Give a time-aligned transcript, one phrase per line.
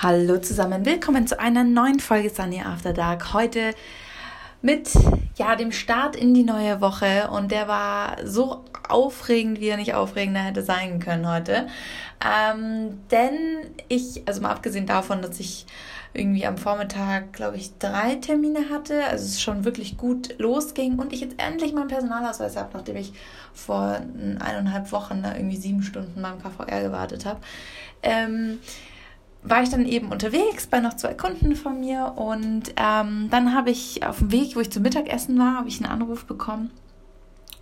[0.00, 3.34] Hallo zusammen, willkommen zu einer neuen Folge Sunny After Dark.
[3.34, 3.74] Heute
[4.62, 4.90] mit
[5.34, 9.94] ja dem Start in die neue Woche und der war so aufregend, wie er nicht
[9.94, 11.66] aufregender hätte sein können heute.
[12.24, 13.34] Ähm, denn
[13.88, 15.66] ich, also mal abgesehen davon, dass ich
[16.14, 21.12] irgendwie am Vormittag, glaube ich, drei Termine hatte, also es schon wirklich gut losging und
[21.12, 23.12] ich jetzt endlich meinen Personalausweis habe, nachdem ich
[23.52, 24.00] vor
[24.38, 27.40] eineinhalb Wochen da irgendwie sieben Stunden beim KVR gewartet habe.
[28.04, 28.60] Ähm,
[29.42, 33.70] war ich dann eben unterwegs bei noch zwei Kunden von mir und ähm, dann habe
[33.70, 36.70] ich auf dem Weg, wo ich zum Mittagessen war, habe ich einen Anruf bekommen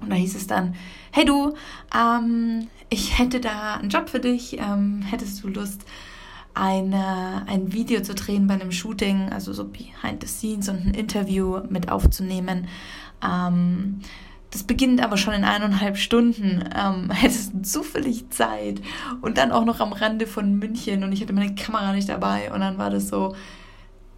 [0.00, 0.74] und da hieß es dann,
[1.12, 1.54] hey du,
[1.96, 5.84] ähm, ich hätte da einen Job für dich, ähm, hättest du Lust,
[6.54, 10.94] eine, ein Video zu drehen bei einem Shooting, also so behind the scenes und ein
[10.94, 12.66] Interview mit aufzunehmen.
[13.22, 14.00] Ähm,
[14.50, 16.64] das beginnt aber schon in eineinhalb Stunden.
[16.74, 18.80] Ähm, hättest zufällig Zeit.
[19.20, 21.04] Und dann auch noch am Rande von München.
[21.04, 22.52] Und ich hatte meine Kamera nicht dabei.
[22.52, 23.34] Und dann war das so,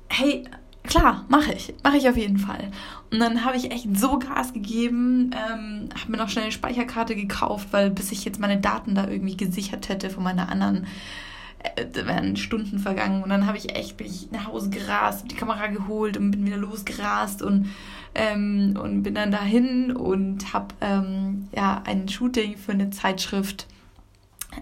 [0.09, 0.45] hey,
[0.85, 2.71] klar, mache ich, mache ich auf jeden Fall.
[3.11, 7.15] Und dann habe ich echt so Gas gegeben, ähm, habe mir noch schnell eine Speicherkarte
[7.15, 10.87] gekauft, weil bis ich jetzt meine Daten da irgendwie gesichert hätte von meiner anderen
[11.77, 15.69] äh, wären Stunden vergangen und dann habe ich echt mich nach Hause gerast, die Kamera
[15.69, 17.69] geholt und bin wieder losgerast und
[18.15, 23.67] ähm, und bin dann dahin und habe ähm, ja ein Shooting für eine Zeitschrift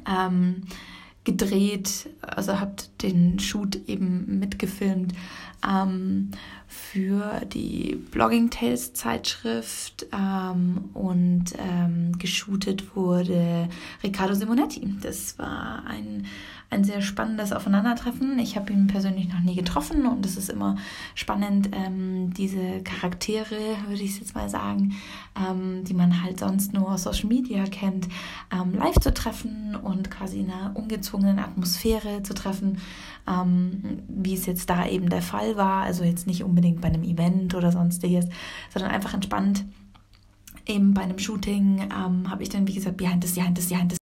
[0.09, 0.63] ähm,
[1.25, 5.13] gedreht, also habe den Shoot eben mitgefilmt
[5.69, 6.31] ähm,
[6.67, 13.69] für die Blogging Tales Zeitschrift ähm, und ähm, geshootet wurde
[14.03, 14.95] Riccardo Simonetti.
[15.03, 16.27] Das war ein
[16.71, 18.39] ein sehr spannendes Aufeinandertreffen.
[18.39, 20.77] Ich habe ihn persönlich noch nie getroffen und es ist immer
[21.17, 23.57] spannend, ähm, diese Charaktere,
[23.89, 24.95] würde ich jetzt mal sagen,
[25.37, 28.09] ähm, die man halt sonst nur aus Social Media kennt,
[28.53, 32.79] ähm, live zu treffen und quasi in einer ungezwungenen Atmosphäre zu treffen,
[33.29, 35.83] ähm, wie es jetzt da eben der Fall war.
[35.83, 38.27] Also jetzt nicht unbedingt bei einem Event oder sonstiges,
[38.73, 39.65] sondern einfach entspannt
[40.67, 44.00] eben bei einem Shooting ähm, habe ich dann, wie gesagt, Behind the Behind Behind the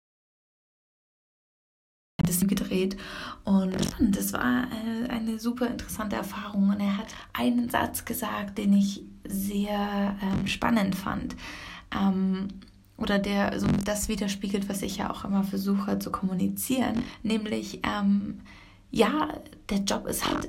[2.38, 2.96] das gedreht.
[3.44, 6.70] Und das war äh, eine super interessante Erfahrung.
[6.70, 11.36] Und er hat einen Satz gesagt, den ich sehr ähm, spannend fand.
[11.94, 12.48] Ähm,
[12.96, 18.40] oder der so das widerspiegelt, was ich ja auch immer versuche zu kommunizieren, nämlich ähm,
[18.90, 19.28] ja,
[19.68, 20.48] der Job ist halt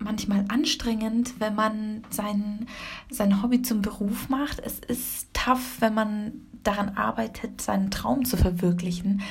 [0.00, 2.66] manchmal anstrengend, wenn man sein,
[3.10, 4.60] sein Hobby zum Beruf macht.
[4.60, 6.32] Es ist tough, wenn man
[6.62, 9.22] daran arbeitet, seinen Traum zu verwirklichen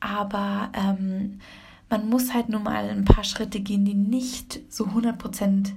[0.00, 1.40] aber ähm,
[1.88, 5.72] man muss halt nur mal ein paar Schritte gehen, die nicht so 100%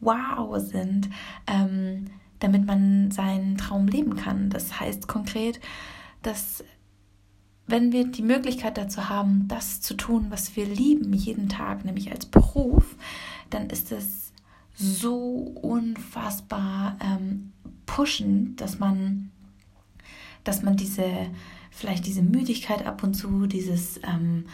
[0.00, 1.08] wow sind,
[1.46, 2.06] ähm,
[2.40, 4.50] damit man seinen Traum leben kann.
[4.50, 5.60] Das heißt konkret,
[6.22, 6.62] dass
[7.66, 12.12] wenn wir die Möglichkeit dazu haben, das zu tun, was wir lieben jeden Tag, nämlich
[12.12, 12.96] als Beruf,
[13.50, 14.32] dann ist es
[14.74, 17.52] so unfassbar ähm,
[17.86, 19.30] pushend, dass man,
[20.44, 21.28] dass man diese
[21.76, 24.46] vielleicht diese Müdigkeit ab und zu, dieses ähm,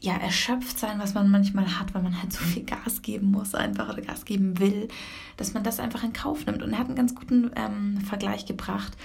[0.00, 3.54] ja, erschöpft sein, was man manchmal hat, weil man halt so viel Gas geben muss
[3.54, 4.88] einfach oder Gas geben will,
[5.36, 6.62] dass man das einfach in Kauf nimmt.
[6.62, 8.96] Und er hat einen ganz guten ähm, Vergleich gebracht.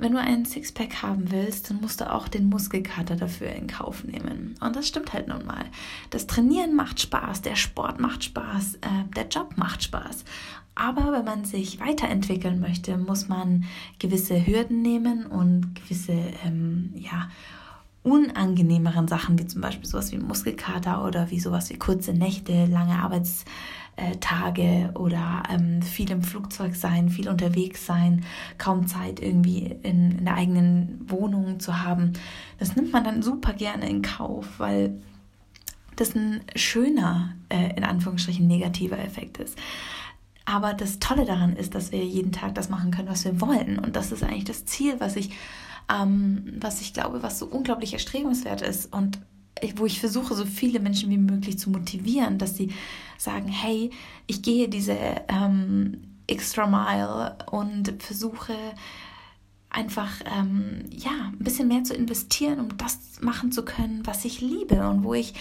[0.00, 4.04] Wenn du einen Sixpack haben willst, dann musst du auch den Muskelkater dafür in Kauf
[4.04, 4.54] nehmen.
[4.60, 5.64] Und das stimmt halt nun mal.
[6.10, 10.24] Das Trainieren macht Spaß, der Sport macht Spaß, äh, der Job macht Spaß.
[10.76, 13.64] Aber wenn man sich weiterentwickeln möchte, muss man
[13.98, 16.12] gewisse Hürden nehmen und gewisse,
[16.44, 17.28] ähm, ja,
[18.04, 23.02] unangenehmeren Sachen, wie zum Beispiel sowas wie Muskelkater oder wie sowas wie kurze Nächte, lange
[23.98, 28.24] Arbeitstage oder ähm, viel im Flugzeug sein, viel unterwegs sein,
[28.56, 32.12] kaum Zeit irgendwie in, in der eigenen Wohnung zu haben.
[32.58, 35.00] Das nimmt man dann super gerne in Kauf, weil
[35.96, 39.58] das ein schöner, äh, in Anführungsstrichen negativer Effekt ist.
[40.44, 43.78] Aber das Tolle daran ist, dass wir jeden Tag das machen können, was wir wollen.
[43.78, 45.30] Und das ist eigentlich das Ziel, was ich,
[45.92, 49.18] ähm, was ich glaube, was so unglaublich erstrebenswert ist und
[49.76, 52.72] wo ich versuche, so viele Menschen wie möglich zu motivieren, dass sie
[53.16, 53.90] sagen, hey,
[54.26, 54.96] ich gehe diese
[55.28, 58.54] ähm, extra Mile und versuche
[59.70, 64.40] einfach ähm, ja ein bisschen mehr zu investieren, um das machen zu können, was ich
[64.40, 65.34] liebe und wo ich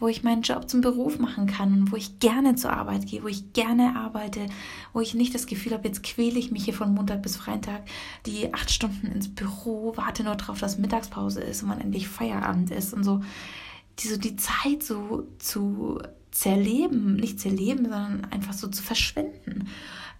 [0.00, 3.22] wo ich meinen Job zum Beruf machen kann und wo ich gerne zur Arbeit gehe,
[3.22, 4.46] wo ich gerne arbeite,
[4.92, 7.82] wo ich nicht das Gefühl habe, jetzt quäle ich mich hier von Montag bis Freitag
[8.26, 12.70] die acht Stunden ins Büro, warte nur darauf, dass Mittagspause ist und man endlich Feierabend
[12.70, 13.20] ist und so.
[13.98, 15.98] Die, so die Zeit so zu
[16.30, 19.68] zerleben, nicht zerleben, sondern einfach so zu verschwinden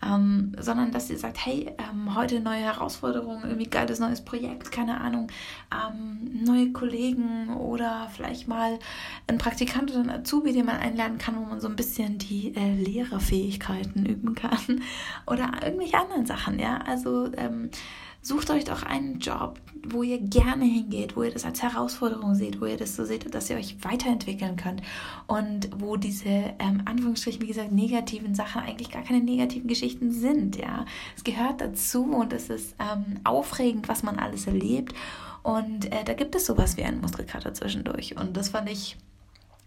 [0.04, 5.00] ähm, sondern dass ihr sagt, hey, ähm, heute neue Herausforderungen, irgendwie geiles neues Projekt, keine
[5.00, 5.28] Ahnung,
[5.72, 8.78] ähm, neue Kollegen oder vielleicht mal
[9.26, 12.54] ein Praktikant oder ein Azubi, den man einlernen kann, wo man so ein bisschen die
[12.54, 14.82] äh, Lehrerfähigkeiten üben kann
[15.26, 17.70] oder irgendwelche anderen Sachen, ja, also ähm,
[18.20, 22.60] Sucht euch doch einen Job, wo ihr gerne hingeht, wo ihr das als Herausforderung seht,
[22.60, 24.82] wo ihr das so seht, dass ihr euch weiterentwickeln könnt
[25.26, 26.28] und wo diese,
[26.58, 30.84] ähm, Anführungsstrichen, wie gesagt, negativen Sachen eigentlich gar keine negativen Geschichten sind, ja.
[31.16, 34.94] Es gehört dazu und es ist ähm, aufregend, was man alles erlebt
[35.42, 38.96] und äh, da gibt es sowas wie einen Muskelkater zwischendurch und das fand ich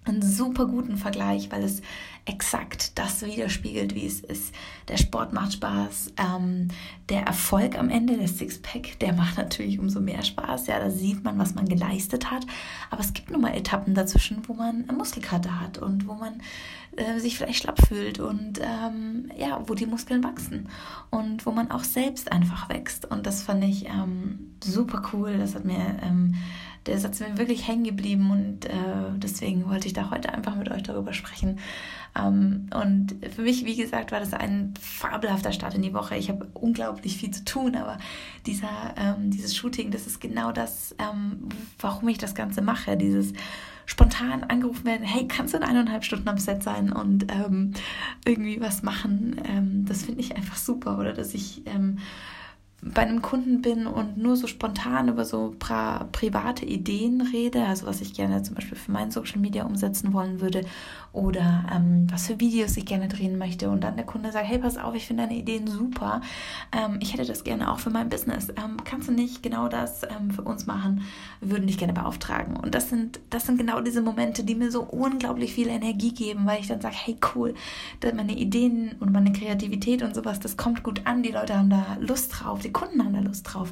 [0.03, 1.81] einen super guten Vergleich, weil es
[2.25, 4.53] exakt das widerspiegelt, wie es ist.
[4.87, 6.67] Der Sport macht Spaß, ähm,
[7.09, 10.67] der Erfolg am Ende, der Sixpack, der macht natürlich umso mehr Spaß.
[10.67, 12.45] Ja, da sieht man, was man geleistet hat.
[12.89, 16.41] Aber es gibt nun mal Etappen dazwischen, wo man Muskelkater hat und wo man
[16.95, 20.69] äh, sich vielleicht schlapp fühlt und ähm, ja, wo die Muskeln wachsen
[21.09, 23.05] und wo man auch selbst einfach wächst.
[23.05, 25.37] Und das fand ich ähm, super cool.
[25.37, 26.35] Das hat mir ähm,
[26.85, 30.71] der Satz mir wirklich hängen geblieben und äh, deswegen wollte ich da heute einfach mit
[30.71, 31.59] euch darüber sprechen.
[32.17, 36.15] Ähm, und für mich, wie gesagt, war das ein fabelhafter Start in die Woche.
[36.17, 37.99] Ich habe unglaublich viel zu tun, aber
[38.45, 41.49] dieser, ähm, dieses Shooting, das ist genau das, ähm,
[41.79, 42.97] warum ich das Ganze mache.
[42.97, 43.33] Dieses
[43.85, 47.73] spontan angerufen werden, hey, kannst du in eineinhalb Stunden am Set sein und ähm,
[48.25, 49.39] irgendwie was machen?
[49.45, 50.97] Ähm, das finde ich einfach super.
[50.97, 51.99] Oder dass ich ähm,
[52.83, 58.01] bei einem Kunden bin und nur so spontan über so private Ideen rede, also was
[58.01, 60.65] ich gerne zum Beispiel für mein Social Media umsetzen wollen würde
[61.13, 64.57] oder ähm, was für Videos ich gerne drehen möchte und dann der Kunde sagt, hey,
[64.57, 66.21] pass auf, ich finde deine Ideen super,
[66.71, 70.01] ähm, ich hätte das gerne auch für mein Business, ähm, kannst du nicht genau das
[70.03, 71.03] ähm, für uns machen,
[71.39, 72.57] würden dich gerne beauftragen.
[72.57, 76.47] Und das sind, das sind genau diese Momente, die mir so unglaublich viel Energie geben,
[76.47, 77.53] weil ich dann sage, hey, cool,
[78.15, 81.97] meine Ideen und meine Kreativität und sowas, das kommt gut an, die Leute haben da
[81.99, 83.71] Lust drauf, die Kunden haben da Lust drauf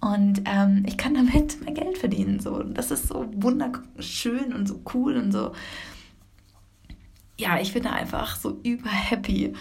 [0.00, 4.80] und ähm, ich kann damit mehr Geld verdienen, so, das ist so wunderschön und so
[4.92, 5.52] cool und so
[7.38, 9.52] ja, ich bin da einfach so überhappy.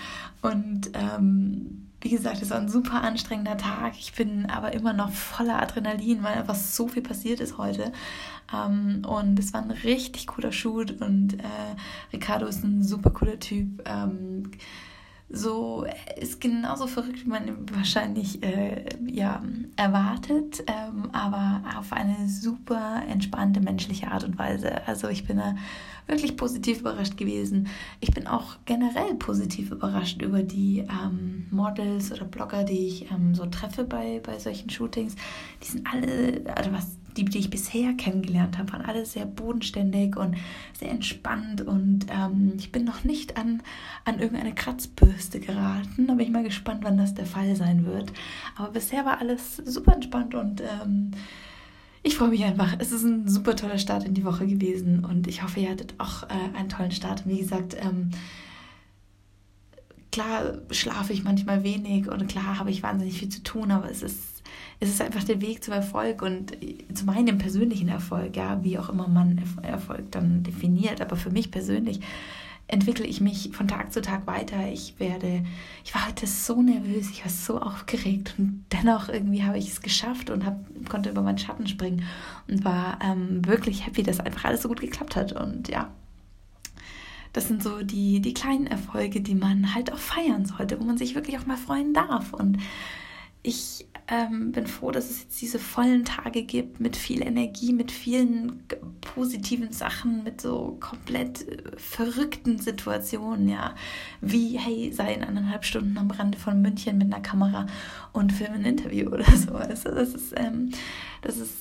[0.42, 3.94] Und ähm, wie gesagt, es war ein super anstrengender Tag.
[3.98, 7.92] Ich bin aber immer noch voller Adrenalin, weil einfach so viel passiert ist heute.
[8.54, 11.76] Ähm, und es war ein richtig cooler Shoot und äh,
[12.14, 13.82] Ricardo ist ein super cooler Typ.
[13.86, 14.52] Ähm,
[15.30, 15.86] so
[16.18, 19.42] ist genauso verrückt, wie man wahrscheinlich äh, ja,
[19.76, 24.88] erwartet, ähm, aber auf eine super entspannte menschliche Art und Weise.
[24.88, 25.56] Also ich bin da
[26.06, 27.68] wirklich positiv überrascht gewesen.
[28.00, 33.34] Ich bin auch generell positiv überrascht über die ähm, Models oder Blogger, die ich ähm,
[33.34, 35.16] so treffe bei, bei solchen Shootings.
[35.64, 40.16] Die sind alle, also was die, die ich bisher kennengelernt habe, waren alle sehr bodenständig
[40.18, 40.36] und
[40.78, 41.62] sehr entspannt.
[41.62, 43.62] Und ähm, ich bin noch nicht an,
[44.04, 46.08] an irgendeine Kratzbürste geraten.
[46.08, 48.12] Da bin ich mal gespannt, wann das der Fall sein wird.
[48.56, 51.12] Aber bisher war alles super entspannt und ähm,
[52.04, 52.76] ich freue mich einfach.
[52.78, 55.96] Es ist ein super toller Start in die Woche gewesen und ich hoffe, ihr hattet
[55.98, 57.28] auch äh, einen tollen Start.
[57.28, 58.12] Wie gesagt, ähm,
[60.16, 64.02] klar schlafe ich manchmal wenig und klar habe ich wahnsinnig viel zu tun, aber es
[64.02, 64.44] ist
[64.80, 66.58] es ist einfach der Weg zum Erfolg und
[66.94, 71.02] zu meinem persönlichen Erfolg, ja, wie auch immer man Erfolg dann definiert.
[71.02, 72.02] Aber für mich persönlich
[72.68, 74.68] entwickle ich mich von Tag zu Tag weiter.
[74.72, 75.44] Ich werde,
[75.84, 79.82] ich war heute so nervös, ich war so aufgeregt und dennoch irgendwie habe ich es
[79.82, 80.60] geschafft und hab,
[80.90, 82.04] konnte über meinen Schatten springen
[82.48, 85.34] und war ähm, wirklich happy, dass einfach alles so gut geklappt hat.
[85.34, 85.90] Und ja,
[87.36, 90.98] das sind so die, die kleinen Erfolge, die man halt auch feiern sollte, wo man
[90.98, 92.32] sich wirklich auch mal freuen darf.
[92.32, 92.60] Und
[93.44, 97.92] ich ähm, bin froh, dass es jetzt diese vollen Tage gibt mit viel Energie, mit
[97.92, 98.64] vielen
[99.02, 103.76] positiven Sachen, mit so komplett äh, verrückten Situationen, ja.
[104.22, 107.66] Wie, hey, sei in eineinhalb Stunden am Rande von München mit einer Kamera
[108.14, 109.56] und filme ein Interview oder so.
[109.56, 110.72] Also das ist, ähm,
[111.22, 111.54] das ist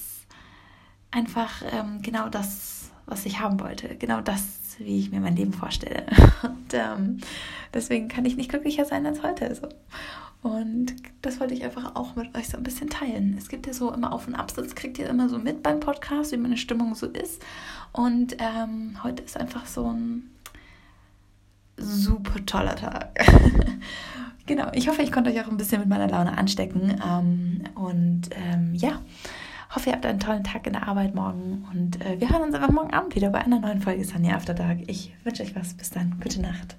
[1.11, 3.97] einfach ähm, genau das, was ich haben wollte.
[3.97, 4.43] Genau das,
[4.79, 6.07] wie ich mir mein Leben vorstelle.
[6.43, 7.19] Und ähm,
[7.73, 9.55] deswegen kann ich nicht glücklicher sein als heute.
[9.55, 9.69] So.
[10.43, 13.35] Und das wollte ich einfach auch mit euch so ein bisschen teilen.
[13.39, 15.81] Es gibt ja so immer Auf- und Abs, das kriegt ihr immer so mit beim
[15.81, 17.43] Podcast, wie meine Stimmung so ist.
[17.93, 20.31] Und ähm, heute ist einfach so ein
[21.79, 23.19] super toller Tag.
[24.47, 27.01] genau, ich hoffe, ich konnte euch auch ein bisschen mit meiner Laune anstecken.
[27.03, 29.01] Ähm, und ähm, ja,
[29.75, 31.67] hoffe, ihr habt einen tollen Tag in der Arbeit morgen.
[31.73, 34.55] Und äh, wir hören uns einfach morgen Abend wieder bei einer neuen Folge Sunny After
[34.55, 34.79] Dark.
[34.87, 35.75] Ich wünsche euch was.
[35.75, 36.19] Bis dann.
[36.23, 36.77] Gute Nacht.